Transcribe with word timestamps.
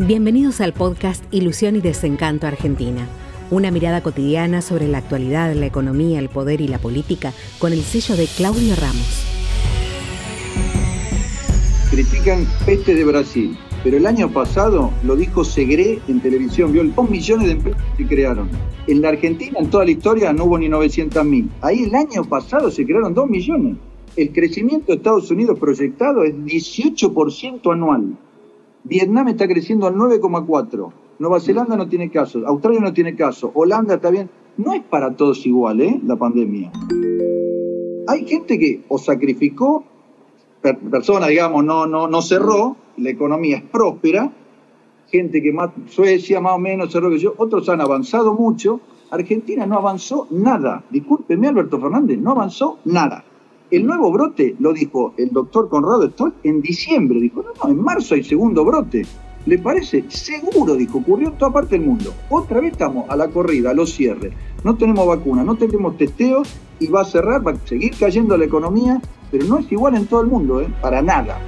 Bienvenidos 0.00 0.60
al 0.60 0.72
podcast 0.72 1.22
Ilusión 1.32 1.76
y 1.76 1.80
Desencanto 1.80 2.48
Argentina. 2.48 3.06
Una 3.52 3.70
mirada 3.70 4.02
cotidiana 4.02 4.60
sobre 4.60 4.88
la 4.88 4.98
actualidad, 4.98 5.54
la 5.54 5.66
economía, 5.66 6.18
el 6.18 6.28
poder 6.28 6.60
y 6.60 6.66
la 6.66 6.78
política 6.78 7.32
con 7.60 7.72
el 7.72 7.80
sello 7.82 8.16
de 8.16 8.26
Claudio 8.26 8.74
Ramos. 8.74 9.24
Critican 11.92 12.44
peste 12.66 12.96
de 12.96 13.04
Brasil, 13.04 13.56
pero 13.84 13.96
el 13.96 14.06
año 14.06 14.32
pasado 14.32 14.90
lo 15.04 15.14
dijo 15.14 15.44
Segre 15.44 16.00
en 16.08 16.20
televisión, 16.20 16.72
vio 16.72 16.82
dos 16.82 17.08
millones 17.08 17.46
de 17.46 17.52
empresas 17.52 17.82
que 17.96 18.04
crearon. 18.04 18.48
En 18.88 19.00
la 19.00 19.10
Argentina, 19.10 19.60
en 19.60 19.70
toda 19.70 19.84
la 19.84 19.92
historia, 19.92 20.32
no 20.32 20.46
hubo 20.46 20.58
ni 20.58 20.68
900 20.68 21.24
mil. 21.24 21.48
Ahí 21.60 21.84
el 21.84 21.94
año 21.94 22.24
pasado 22.24 22.68
se 22.72 22.84
crearon 22.84 23.14
2 23.14 23.30
millones. 23.30 23.76
El 24.16 24.32
crecimiento 24.32 24.86
de 24.88 24.94
Estados 24.94 25.30
Unidos 25.30 25.56
proyectado 25.56 26.24
es 26.24 26.34
18% 26.34 27.72
anual. 27.72 28.16
Vietnam 28.84 29.28
está 29.28 29.48
creciendo 29.48 29.86
al 29.86 29.94
9,4%. 29.94 30.92
Nueva 31.18 31.40
Zelanda 31.40 31.76
no 31.76 31.88
tiene 31.88 32.10
caso. 32.10 32.46
Australia 32.46 32.80
no 32.80 32.92
tiene 32.92 33.16
caso. 33.16 33.50
Holanda 33.54 33.94
está 33.94 34.10
bien. 34.10 34.28
No 34.56 34.74
es 34.74 34.82
para 34.82 35.16
todos 35.16 35.46
igual, 35.46 35.80
¿eh? 35.80 36.00
La 36.04 36.16
pandemia. 36.16 36.70
Hay 38.06 38.26
gente 38.26 38.58
que 38.58 38.82
o 38.88 38.98
sacrificó, 38.98 39.84
persona, 40.60 41.28
digamos, 41.28 41.64
no, 41.64 41.86
no, 41.86 42.08
no 42.08 42.22
cerró, 42.22 42.76
la 42.98 43.10
economía 43.10 43.56
es 43.56 43.62
próspera, 43.62 44.30
gente 45.08 45.42
que 45.42 45.52
más, 45.52 45.70
Suecia 45.88 46.40
más 46.40 46.54
o 46.54 46.58
menos 46.58 46.92
cerró 46.92 47.10
que 47.10 47.18
yo, 47.18 47.34
otros 47.38 47.68
han 47.68 47.80
avanzado 47.80 48.34
mucho. 48.34 48.80
Argentina 49.10 49.64
no 49.66 49.76
avanzó 49.76 50.26
nada. 50.30 50.84
Discúlpeme, 50.90 51.48
Alberto 51.48 51.80
Fernández, 51.80 52.18
no 52.18 52.32
avanzó 52.32 52.78
nada. 52.84 53.24
El 53.70 53.86
nuevo 53.86 54.12
brote, 54.12 54.54
lo 54.58 54.72
dijo 54.72 55.14
el 55.16 55.30
doctor 55.30 55.68
Conrado 55.68 56.06
Stoll 56.10 56.34
en 56.42 56.60
diciembre. 56.60 57.20
Dijo, 57.20 57.42
no, 57.42 57.48
no, 57.62 57.70
en 57.70 57.82
marzo 57.82 58.14
hay 58.14 58.22
segundo 58.22 58.64
brote. 58.64 59.06
¿Le 59.46 59.58
parece? 59.58 60.04
Seguro, 60.08 60.74
dijo, 60.74 60.98
ocurrió 60.98 61.28
en 61.28 61.38
toda 61.38 61.52
parte 61.52 61.78
del 61.78 61.86
mundo. 61.86 62.12
Otra 62.30 62.60
vez 62.60 62.72
estamos 62.72 63.08
a 63.08 63.16
la 63.16 63.28
corrida, 63.28 63.70
a 63.70 63.74
los 63.74 63.92
cierres. 63.94 64.32
No 64.64 64.76
tenemos 64.76 65.06
vacuna, 65.06 65.44
no 65.44 65.56
tenemos 65.56 65.96
testeos 65.96 66.54
y 66.78 66.88
va 66.88 67.02
a 67.02 67.04
cerrar, 67.04 67.46
va 67.46 67.52
a 67.52 67.66
seguir 67.66 67.94
cayendo 67.98 68.36
la 68.36 68.44
economía, 68.44 69.00
pero 69.30 69.46
no 69.46 69.58
es 69.58 69.70
igual 69.72 69.96
en 69.96 70.06
todo 70.06 70.20
el 70.22 70.28
mundo, 70.28 70.60
¿eh? 70.60 70.68
para 70.80 71.02
nada. 71.02 71.38